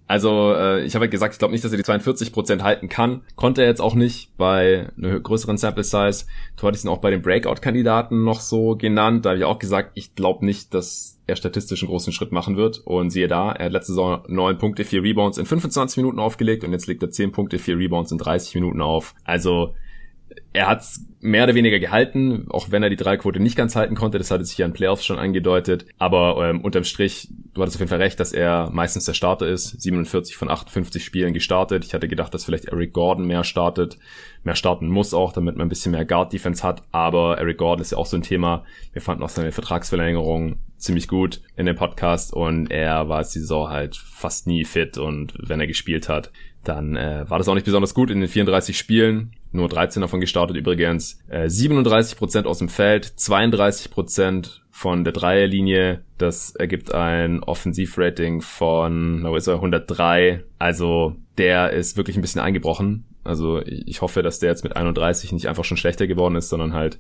[0.08, 3.22] Also äh, ich habe halt gesagt, ich glaube nicht, dass er die 42% halten kann.
[3.38, 6.26] Konnte er jetzt auch nicht bei einer größeren Sample Size.
[6.58, 9.26] Du hattest ihn auch bei den Breakout-Kandidaten noch so genannt.
[9.26, 12.58] Da habe ich auch gesagt, ich glaube nicht, dass er statistisch einen großen Schritt machen
[12.58, 12.80] wird.
[12.80, 16.64] Und siehe da, er hat letzte Saison 9 Punkte, 4 Rebounds in 25 Minuten aufgelegt
[16.64, 19.14] und jetzt legt er 10 Punkte, 4 Rebounds in 30 Minuten auf.
[19.24, 19.74] Also
[20.54, 20.84] er hat
[21.20, 24.18] mehr oder weniger gehalten, auch wenn er die Dreiquote nicht ganz halten konnte.
[24.18, 25.86] Das hatte sich ja in Playoffs schon angedeutet.
[25.98, 29.48] Aber ähm, unterm Strich, du hattest auf jeden Fall recht, dass er meistens der Starter
[29.48, 29.82] ist.
[29.82, 31.86] 47 von 58 Spielen gestartet.
[31.86, 33.98] Ich hatte gedacht, dass vielleicht Eric Gordon mehr startet,
[34.44, 36.84] mehr starten muss auch, damit man ein bisschen mehr Guard-Defense hat.
[36.92, 38.66] Aber Eric Gordon ist ja auch so ein Thema.
[38.94, 43.70] Wir fanden auch seine Vertragsverlängerung ziemlich gut in dem Podcast und er war die Saison
[43.70, 46.32] halt fast nie fit und wenn er gespielt hat,
[46.64, 49.32] dann äh, war das auch nicht besonders gut in den 34 Spielen.
[49.52, 51.20] Nur 13 davon gestartet übrigens.
[51.28, 56.02] Äh, 37% aus dem Feld, 32% von der Dreierlinie.
[56.18, 60.44] Das ergibt ein Offensivrating von, wo ist er, 103.
[60.60, 63.06] Also der ist wirklich ein bisschen eingebrochen.
[63.24, 66.74] Also ich hoffe, dass der jetzt mit 31 nicht einfach schon schlechter geworden ist, sondern
[66.74, 67.00] halt,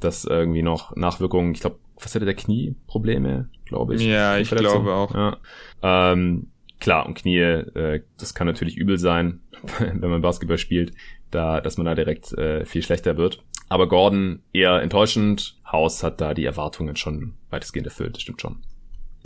[0.00, 4.02] dass irgendwie noch Nachwirkungen, ich glaube, was hatte der Knieprobleme, glaube ich.
[4.02, 5.14] Ja, ich glaube auch.
[5.14, 5.36] Ja.
[5.82, 6.48] Ähm,
[6.80, 9.40] klar, und Knie, äh, das kann natürlich übel sein,
[9.78, 10.92] wenn man Basketball spielt,
[11.30, 13.42] da, dass man da direkt äh, viel schlechter wird.
[13.68, 15.56] Aber Gordon eher enttäuschend.
[15.70, 18.56] House hat da die Erwartungen schon weitestgehend erfüllt, das stimmt schon.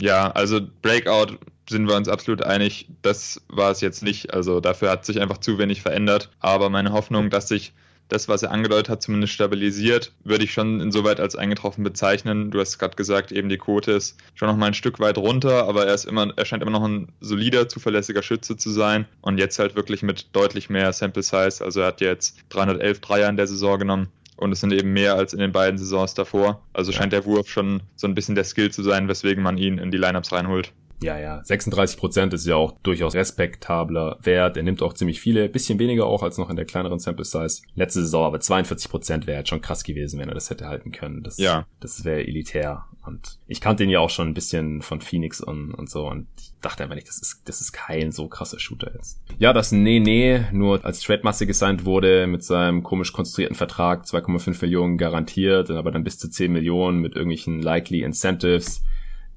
[0.01, 1.37] Ja, also Breakout
[1.69, 2.89] sind wir uns absolut einig.
[3.01, 4.33] Das war es jetzt nicht.
[4.33, 6.29] Also dafür hat sich einfach zu wenig verändert.
[6.39, 7.73] Aber meine Hoffnung, dass sich
[8.09, 12.51] das, was er angedeutet hat, zumindest stabilisiert, würde ich schon insoweit als eingetroffen bezeichnen.
[12.51, 15.67] Du hast gerade gesagt, eben die Quote ist schon noch mal ein Stück weit runter,
[15.67, 19.37] aber er ist immer, er scheint immer noch ein solider, zuverlässiger Schütze zu sein und
[19.37, 21.63] jetzt halt wirklich mit deutlich mehr Sample Size.
[21.63, 24.09] Also er hat jetzt 311 Dreier in der Saison genommen.
[24.35, 26.63] Und es sind eben mehr als in den beiden Saisons davor.
[26.73, 29.77] Also scheint der Wurf schon so ein bisschen der Skill zu sein, weswegen man ihn
[29.77, 30.73] in die Lineups reinholt.
[31.03, 31.43] Ja, ja.
[31.43, 34.57] 36 Prozent ist ja auch durchaus respektabler Wert.
[34.57, 37.61] Er nimmt auch ziemlich viele, bisschen weniger auch als noch in der kleineren Sample Size.
[37.75, 40.91] Letzte Saison aber 42 Prozent wäre jetzt schon krass gewesen, wenn er das hätte halten
[40.91, 41.23] können.
[41.23, 41.65] Das, ja.
[41.79, 42.85] Das wäre elitär.
[43.05, 46.27] Und ich kannte ihn ja auch schon ein bisschen von Phoenix und, und so und
[46.39, 49.21] ich dachte einfach nicht, das ist, das ist kein so krasser Shooter jetzt.
[49.37, 54.61] Ja, dass Nee Nee nur als Trade-Masse gesigned wurde mit seinem komisch konstruierten Vertrag, 2,5
[54.61, 58.81] Millionen garantiert, aber dann bis zu 10 Millionen mit irgendwelchen likely Incentives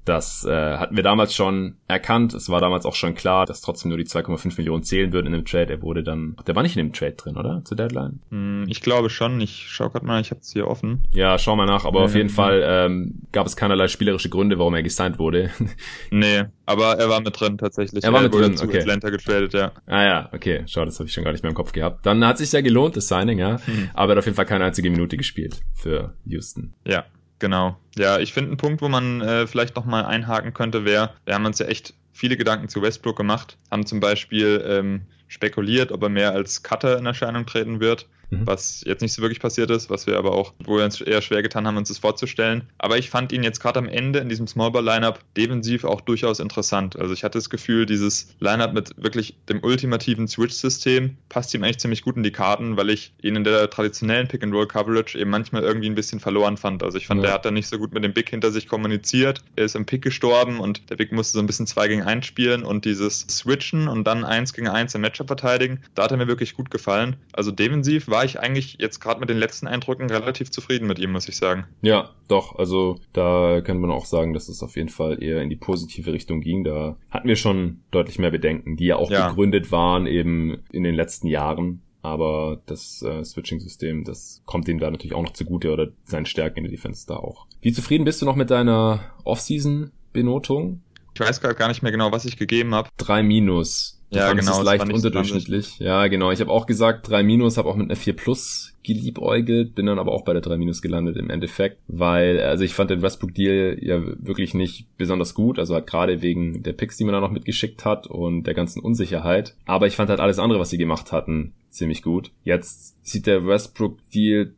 [0.07, 2.33] das äh, hatten wir damals schon erkannt.
[2.33, 5.33] Es war damals auch schon klar, dass trotzdem nur die 2,5 Millionen zählen würden in
[5.33, 5.73] dem Trade.
[5.73, 7.61] Er wurde dann, der war nicht in dem Trade drin, oder?
[7.65, 8.21] Zur Deadline?
[8.29, 9.41] Hm, ich glaube schon.
[9.41, 11.03] Ich schau gerade mal, ich habe es hier offen.
[11.11, 11.85] Ja, schau mal nach.
[11.85, 12.27] Aber ja, auf jeden.
[12.27, 15.49] Fall ähm, gab es keinerlei spielerische Gründe, warum er gesigned wurde.
[16.11, 18.03] nee, aber er war mit drin tatsächlich.
[18.03, 18.79] Er war mit drin, okay.
[18.79, 19.71] Atlanta getradet, ja.
[19.85, 20.63] Ah ja, okay.
[20.67, 22.05] Schau, das habe ich schon gar nicht mehr im Kopf gehabt.
[22.05, 23.59] Dann hat sich ja gelohnt, das Signing, ja.
[23.65, 23.89] Hm.
[23.93, 26.73] Aber er hat auf jeden Fall keine einzige Minute gespielt für Houston.
[26.85, 27.05] Ja,
[27.39, 27.77] Genau.
[27.95, 31.45] Ja, ich finde, ein Punkt, wo man äh, vielleicht nochmal einhaken könnte, wäre, wir haben
[31.45, 36.09] uns ja echt viele Gedanken zu Westbrook gemacht, haben zum Beispiel ähm, spekuliert, ob er
[36.09, 38.45] mehr als Cutter in Erscheinung treten wird mhm.
[38.45, 41.21] was jetzt nicht so wirklich passiert ist, was wir aber auch, wo wir uns eher
[41.21, 42.63] schwer getan haben, uns das vorzustellen.
[42.77, 46.97] Aber ich fand ihn jetzt gerade am Ende in diesem Smallball-Lineup defensiv auch durchaus interessant.
[46.97, 51.79] Also ich hatte das Gefühl, dieses Lineup mit wirklich dem ultimativen Switch-System passt ihm eigentlich
[51.79, 55.89] ziemlich gut in die Karten, weil ich ihn in der traditionellen Pick-and-Roll-Coverage eben manchmal irgendwie
[55.89, 56.83] ein bisschen verloren fand.
[56.83, 57.27] Also ich fand, ja.
[57.27, 59.41] der hat da nicht so gut mit dem Big hinter sich kommuniziert.
[59.55, 62.25] Er ist im Pick gestorben und der Big musste so ein bisschen 2 gegen 1
[62.25, 66.17] spielen und dieses Switchen und dann 1 gegen 1 im Matchup verteidigen, da hat er
[66.17, 67.15] mir wirklich gut gefallen.
[67.33, 70.97] Also defensiv war war ich eigentlich jetzt gerade mit den letzten Eindrücken relativ zufrieden mit
[70.97, 71.65] ihm, muss ich sagen.
[71.83, 72.57] Ja, doch.
[72.57, 76.11] Also da kann man auch sagen, dass es auf jeden Fall eher in die positive
[76.11, 76.63] Richtung ging.
[76.63, 79.27] Da hatten wir schon deutlich mehr Bedenken, die ja auch ja.
[79.27, 81.83] begründet waren eben in den letzten Jahren.
[82.01, 86.59] Aber das äh, Switching-System, das kommt ihm da natürlich auch noch zugute oder seinen Stärken
[86.59, 87.45] in der Defense da auch.
[87.61, 90.81] Wie zufrieden bist du noch mit deiner Off-Season-Benotung?
[91.13, 92.89] Ich weiß gerade gar nicht mehr genau, was ich gegeben habe.
[92.97, 93.96] Drei Minus.
[94.09, 94.59] Du ja, genau.
[94.59, 95.79] Es leicht unterdurchschnittlich.
[95.79, 96.31] Ja, genau.
[96.31, 99.99] Ich habe auch gesagt, 3 Minus, habe auch mit einer 4 Plus geliebäugelt, bin dann
[99.99, 103.79] aber auch bei der 3 Minus gelandet im Endeffekt, weil, also ich fand den Westbrook-Deal
[103.81, 107.31] ja wirklich nicht besonders gut, also halt gerade wegen der Picks, die man da noch
[107.31, 109.55] mitgeschickt hat und der ganzen Unsicherheit.
[109.65, 112.31] Aber ich fand halt alles andere, was sie gemacht hatten, ziemlich gut.
[112.45, 114.53] Jetzt sieht der Westbrook-Deal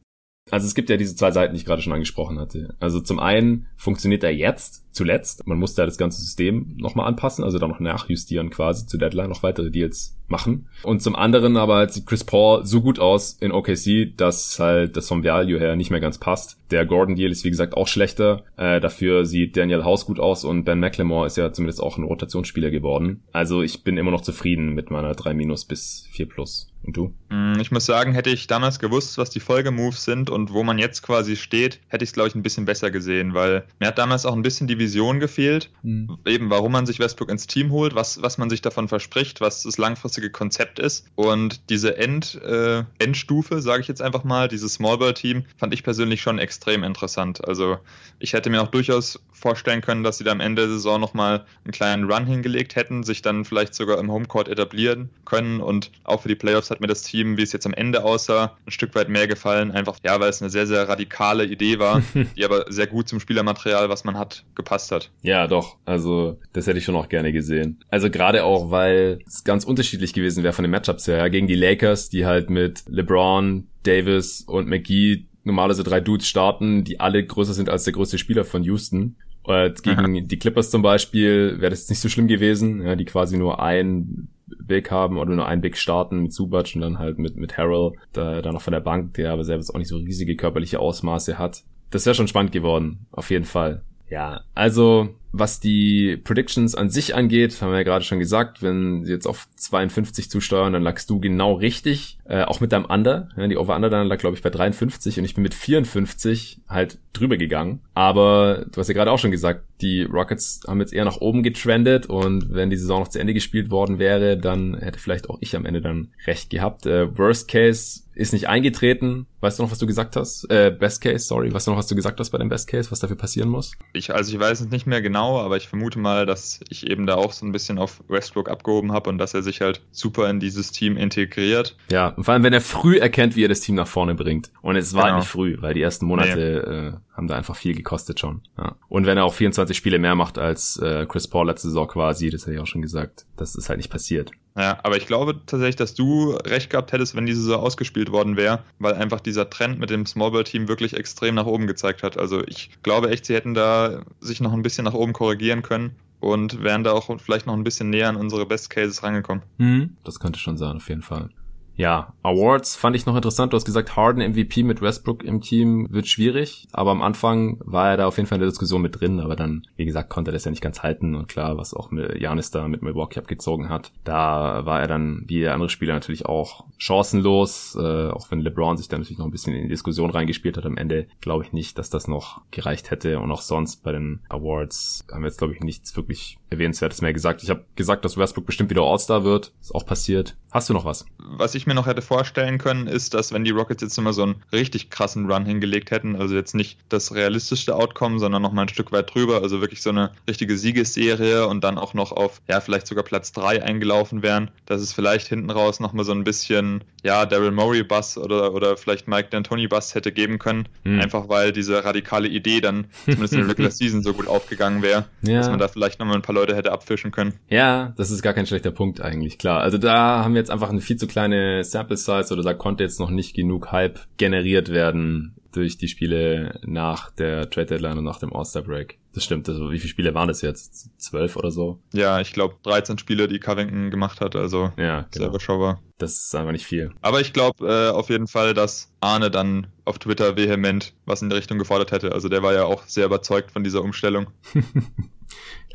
[0.51, 2.75] also es gibt ja diese zwei Seiten, die ich gerade schon angesprochen hatte.
[2.79, 5.45] Also zum einen funktioniert er jetzt, zuletzt.
[5.47, 9.29] Man musste ja das ganze System nochmal anpassen, also da noch nachjustieren quasi zu Deadline,
[9.29, 10.67] noch weitere Deals machen.
[10.83, 15.07] Und zum anderen aber sieht Chris Paul so gut aus in OKC, dass halt das
[15.07, 16.59] vom Value her nicht mehr ganz passt.
[16.71, 18.43] Der Gordon-Deal ist wie gesagt auch schlechter.
[18.57, 22.03] Äh, dafür sieht Daniel House gut aus und Ben McLemore ist ja zumindest auch ein
[22.03, 23.23] Rotationsspieler geworden.
[23.31, 26.71] Also ich bin immer noch zufrieden mit meiner 3 Minus bis 4 Plus.
[26.83, 27.13] Und du?
[27.29, 30.79] Mm, ich muss sagen, hätte ich damals gewusst, was die Folgemoves sind und wo man
[30.79, 33.97] jetzt quasi steht, hätte ich es, glaube ich, ein bisschen besser gesehen, weil mir hat
[33.97, 36.17] damals auch ein bisschen die Vision gefehlt, mhm.
[36.25, 39.63] eben warum man sich Westbrook ins Team holt, was, was man sich davon verspricht, was
[39.63, 41.05] das langfristige Konzept ist.
[41.15, 46.21] Und diese End, äh, Endstufe, sage ich jetzt einfach mal, dieses Smallball-Team, fand ich persönlich
[46.21, 47.47] schon extrem interessant.
[47.47, 47.77] Also
[48.19, 51.45] ich hätte mir auch durchaus vorstellen können, dass sie da am Ende der Saison nochmal
[51.63, 56.21] einen kleinen Run hingelegt hätten, sich dann vielleicht sogar im Homecourt etablieren können und auch
[56.21, 58.95] für die Playoffs hat mir das Team, wie es jetzt am Ende aussah, ein Stück
[58.95, 59.71] weit mehr gefallen.
[59.71, 62.01] Einfach, ja, weil es eine sehr, sehr radikale Idee war,
[62.38, 65.12] die aber sehr gut zum Spielermaterial, was man hat, gepasst hat.
[65.21, 65.77] Ja, doch.
[65.86, 67.79] Also, das hätte ich schon auch gerne gesehen.
[67.89, 71.17] Also gerade auch, weil es ganz unterschiedlich gewesen wäre von den Matchups her.
[71.17, 76.84] Ja, gegen die Lakers, die halt mit LeBron, Davis und McGee normalerweise drei Dudes starten,
[76.84, 79.15] die alle größer sind als der größte Spieler von Houston.
[79.43, 80.21] Und gegen Aha.
[80.21, 84.27] die Clippers zum Beispiel wäre das nicht so schlimm gewesen, ja, die quasi nur ein
[84.59, 87.93] Big haben oder nur ein Big starten mit Subac und dann halt mit, mit Harrell,
[88.13, 91.38] da, da noch von der Bank, der aber selbst auch nicht so riesige körperliche Ausmaße
[91.38, 91.63] hat.
[91.91, 93.81] Das wäre schon spannend geworden, auf jeden Fall.
[94.09, 99.05] Ja, also was die Predictions an sich angeht, haben wir ja gerade schon gesagt, wenn
[99.05, 103.29] sie jetzt auf 52 zusteuern, dann lagst du genau richtig, äh, auch mit deinem Under.
[103.37, 106.97] Ja, die Over-Under dann lag, glaube ich, bei 53 und ich bin mit 54 halt
[107.13, 107.81] drüber gegangen.
[107.93, 111.43] Aber du hast ja gerade auch schon gesagt, die Rockets haben jetzt eher nach oben
[111.43, 115.37] getrendet und wenn die Saison noch zu Ende gespielt worden wäre, dann hätte vielleicht auch
[115.41, 116.85] ich am Ende dann recht gehabt.
[116.85, 119.27] Äh, worst Case ist nicht eingetreten.
[119.39, 120.43] Weißt du noch, was du gesagt hast?
[120.51, 121.53] Äh, Best Case, sorry.
[121.53, 123.71] Weißt du noch, was du gesagt hast bei dem Best Case, was dafür passieren muss?
[123.93, 127.05] Ich, also ich weiß es nicht mehr genau, aber ich vermute mal, dass ich eben
[127.05, 130.29] da auch so ein bisschen auf Westbrook abgehoben habe und dass er sich halt super
[130.29, 131.75] in dieses Team integriert.
[131.91, 134.51] Ja, und vor allem, wenn er früh erkennt, wie er das Team nach vorne bringt.
[134.62, 135.17] Und es war genau.
[135.17, 136.88] nicht früh, weil die ersten Monate nee.
[136.88, 138.41] äh, haben da einfach viel gekostet schon.
[138.58, 138.75] Ja.
[138.88, 142.29] Und wenn er auch 24 Spiele mehr macht als äh, Chris Paul letzte Saison quasi,
[142.29, 144.32] das hätte ich auch schon gesagt, das ist halt nicht passiert.
[144.60, 148.36] Ja, aber ich glaube tatsächlich, dass du recht gehabt hättest, wenn diese Saison ausgespielt worden
[148.36, 152.17] wäre, weil einfach dieser Trend mit dem Smallball-Team wirklich extrem nach oben gezeigt hat.
[152.17, 155.95] Also ich glaube echt, sie hätten da sich noch ein bisschen nach oben korrigieren können
[156.19, 159.43] und wären da auch vielleicht noch ein bisschen näher an unsere Best Cases rangekommen.
[159.60, 161.30] Mhm, das könnte schon sein, auf jeden Fall.
[161.79, 163.53] Ja, Awards fand ich noch interessant.
[163.53, 167.91] Du hast gesagt, Harden MVP mit Westbrook im Team wird schwierig, aber am Anfang war
[167.91, 170.31] er da auf jeden Fall in der Diskussion mit drin, aber dann, wie gesagt, konnte
[170.31, 171.15] er das ja nicht ganz halten.
[171.15, 175.39] Und klar, was auch Janis da mit Milwaukee abgezogen hat, da war er dann, wie
[175.39, 179.31] der andere Spieler natürlich auch chancenlos, äh, auch wenn LeBron sich da natürlich noch ein
[179.31, 182.91] bisschen in die Diskussion reingespielt hat am Ende, glaube ich nicht, dass das noch gereicht
[182.91, 183.19] hätte.
[183.19, 187.13] Und auch sonst bei den Awards haben wir jetzt, glaube ich, nichts wirklich erwähnenswertes mehr
[187.13, 187.43] gesagt.
[187.43, 190.35] Ich habe gesagt, dass Westbrook bestimmt wieder All-Star wird, ist auch passiert.
[190.51, 191.05] Hast du noch was?
[191.19, 194.23] Was ich mir noch hätte vorstellen können, ist, dass wenn die Rockets jetzt immer so
[194.23, 198.63] einen richtig krassen Run hingelegt hätten, also jetzt nicht das realistischste Outcome, sondern noch mal
[198.63, 202.41] ein Stück weit drüber, also wirklich so eine richtige Siegesserie und dann auch noch auf,
[202.47, 206.13] ja, vielleicht sogar Platz 3 eingelaufen wären, dass es vielleicht hinten raus noch mal so
[206.13, 210.67] ein bisschen, ja, Daryl Murray Bass oder, oder vielleicht Mike D'Antoni Bass hätte geben können,
[210.83, 210.99] hm.
[210.99, 215.05] einfach weil diese radikale Idee dann zumindest in der Regular Season so gut aufgegangen wäre,
[215.21, 215.38] ja.
[215.38, 217.34] dass man da vielleicht noch mal ein paar Leute hätte abfischen können.
[217.49, 219.62] Ja, das ist gar kein schlechter Punkt eigentlich, klar.
[219.62, 222.84] Also da haben wir jetzt einfach eine viel zu kleine Sample Size oder da konnte
[222.84, 228.04] jetzt noch nicht genug Hype generiert werden durch die Spiele nach der Trade Deadline und
[228.04, 228.99] nach dem All-Star Break.
[229.13, 229.49] Das stimmt.
[229.49, 230.89] Also wie viele Spiele waren das jetzt?
[230.99, 231.80] Zwölf oder so?
[231.93, 234.36] Ja, ich glaube 13 Spiele, die Covington gemacht hat.
[234.36, 235.08] Also ja, genau.
[235.12, 235.82] sehr überschaubar.
[235.97, 236.91] Das ist einfach nicht viel.
[237.02, 241.30] Aber ich glaube äh, auf jeden Fall, dass Arne dann auf Twitter vehement was in
[241.30, 242.12] die Richtung gefordert hätte.
[242.12, 244.28] Also der war ja auch sehr überzeugt von dieser Umstellung.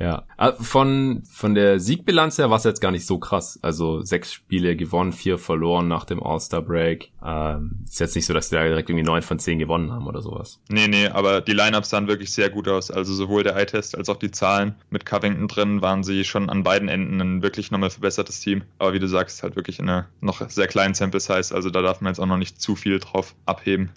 [0.00, 3.58] Ja, ah, von, von der Siegbilanz her war es jetzt gar nicht so krass.
[3.62, 7.12] Also sechs Spiele gewonnen, vier verloren nach dem All-Star-Break.
[7.24, 10.06] Ähm, ist jetzt nicht so, dass die da direkt irgendwie neun von zehn gewonnen haben
[10.06, 10.60] oder sowas.
[10.68, 12.90] Nee, nee, aber die Lineups sahen wirklich sehr gut aus.
[12.90, 16.64] Also sowohl der Eye-Test als auch die Zahlen mit Covington drin waren sie schon an
[16.64, 18.62] beiden Enden ein wirklich nochmal verbessertes Team.
[18.78, 21.54] Aber wie du sagst, halt wirklich in einer noch sehr kleinen Sample-Size.
[21.54, 23.90] Also da darf man jetzt auch noch nicht zu viel drauf abheben.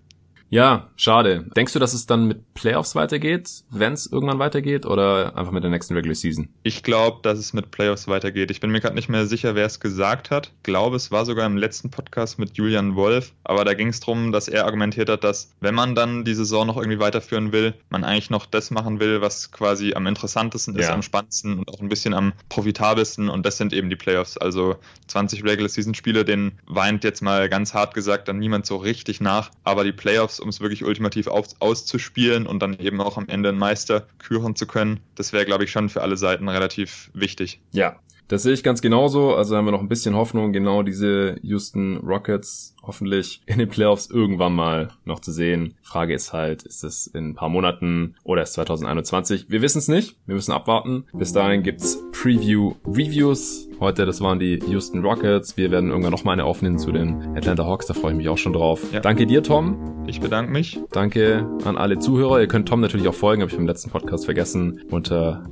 [0.49, 1.45] Ja, schade.
[1.55, 5.63] Denkst du, dass es dann mit Playoffs weitergeht, wenn es irgendwann weitergeht, oder einfach mit
[5.63, 6.47] der nächsten Regular Season?
[6.63, 8.49] Ich glaube, dass es mit Playoffs weitergeht.
[8.49, 10.47] Ich bin mir gerade nicht mehr sicher, wer es gesagt hat.
[10.57, 13.99] Ich glaube, es war sogar im letzten Podcast mit Julian Wolf, aber da ging es
[13.99, 17.73] darum, dass er argumentiert hat, dass wenn man dann die Saison noch irgendwie weiterführen will,
[17.89, 20.93] man eigentlich noch das machen will, was quasi am interessantesten ist, ja.
[20.93, 24.37] am spannendsten und auch ein bisschen am profitabelsten und das sind eben die Playoffs.
[24.37, 28.77] Also 20 Regular Season Spiele, den weint jetzt mal ganz hart gesagt dann niemand so
[28.77, 33.17] richtig nach, aber die Playoffs um es wirklich ultimativ auf, auszuspielen und dann eben auch
[33.17, 34.99] am Ende einen Meister küren zu können.
[35.15, 37.59] Das wäre, glaube ich, schon für alle Seiten relativ wichtig.
[37.71, 39.35] Ja, das sehe ich ganz genauso.
[39.35, 44.09] Also haben wir noch ein bisschen Hoffnung, genau diese Houston Rockets hoffentlich in den Playoffs
[44.09, 45.75] irgendwann mal noch zu sehen.
[45.81, 49.47] Frage ist halt, ist es in ein paar Monaten oder ist 2021?
[49.49, 50.15] Wir wissen es nicht.
[50.25, 51.05] Wir müssen abwarten.
[51.13, 53.67] Bis dahin gibt's Preview Reviews.
[53.79, 55.57] Heute, das waren die Houston Rockets.
[55.57, 57.85] Wir werden irgendwann noch mal eine aufnehmen zu den Atlanta Hawks.
[57.85, 58.81] Da freue ich mich auch schon drauf.
[58.91, 59.01] Ja.
[59.01, 60.05] Danke dir, Tom.
[60.07, 60.79] Ich bedanke mich.
[60.91, 62.39] Danke an alle Zuhörer.
[62.39, 65.43] Ihr könnt Tom natürlich auch folgen, habe ich beim letzten Podcast vergessen, unter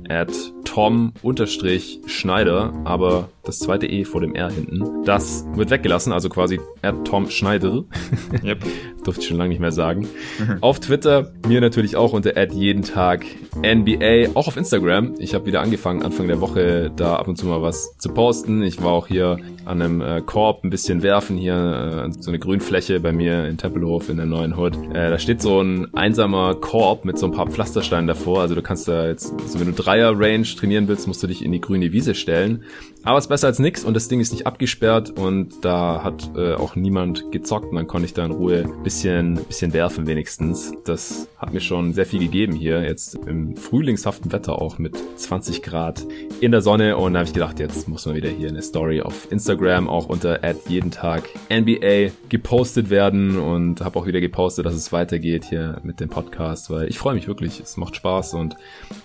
[0.64, 5.04] Tom-Schneider, aber das zweite E vor dem R hinten.
[5.04, 6.60] Das wird weggelassen, also quasi
[7.04, 7.84] Tom Schneider.
[8.44, 8.64] Yep.
[9.06, 10.08] Durfte ich schon lange nicht mehr sagen.
[10.60, 13.24] auf Twitter, mir natürlich auch unter jeden Tag
[13.56, 15.14] NBA, auch auf Instagram.
[15.18, 18.62] Ich habe wieder angefangen, Anfang der Woche da ab und zu mal was zu posten.
[18.62, 22.40] Ich war auch hier an einem äh, Korb ein bisschen werfen, hier äh, so eine
[22.40, 24.76] Grünfläche bei mir in Tempelhof in der neuen Hood.
[24.90, 28.40] Äh, da steht so ein einsamer Korb mit so ein paar Pflastersteinen davor.
[28.40, 31.52] Also du kannst da jetzt, also wenn du Dreier-Range trainieren willst, musst du dich in
[31.52, 32.64] die grüne Wiese stellen.
[33.06, 36.28] Aber es ist besser als nix und das Ding ist nicht abgesperrt und da hat
[36.34, 37.66] äh, auch niemand gezockt.
[37.66, 40.72] Und dann konnte ich da in Ruhe bisschen, bisschen werfen wenigstens.
[40.84, 45.62] Das hat mir schon sehr viel gegeben hier, jetzt im frühlingshaften Wetter auch mit 20
[45.62, 46.04] Grad
[46.40, 46.96] in der Sonne.
[46.96, 50.08] Und da habe ich gedacht, jetzt muss man wieder hier eine Story auf Instagram auch
[50.08, 53.38] unter jeden Tag NBA gepostet werden.
[53.38, 57.14] Und habe auch wieder gepostet, dass es weitergeht hier mit dem Podcast, weil ich freue
[57.14, 58.56] mich wirklich, es macht Spaß und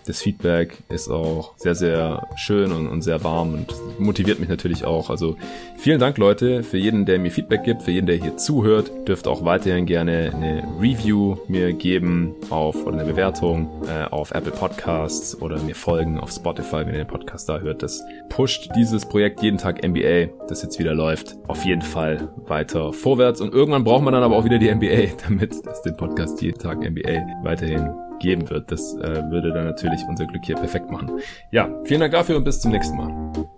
[0.08, 4.86] das Feedback ist auch sehr, sehr schön und, und sehr warm und motiviert mich natürlich
[4.86, 5.10] auch.
[5.10, 5.36] Also
[5.78, 8.92] vielen Dank Leute für jeden, der mir Feedback gibt, für jeden, der hier zuhört.
[9.08, 14.52] Dürft auch weiterhin gerne eine Review mir geben auf oder eine Bewertung äh, auf Apple
[14.52, 17.84] Podcasts oder mir folgen auf Spotify, wenn ihr den Podcast da hört.
[17.84, 22.94] Das pusht dieses Projekt jeden Tag NBA, das jetzt wieder läuft, auf jeden Fall weiter
[22.94, 23.42] vorwärts.
[23.42, 26.58] Und irgendwann braucht man dann aber auch wieder die NBA, damit es den Podcast jeden
[26.58, 28.72] Tag NBA weiterhin geben wird.
[28.72, 31.20] Das äh, würde dann natürlich unser Glück hier perfekt machen.
[31.52, 33.52] Ja, vielen Dank dafür und bis zum nächsten Mal.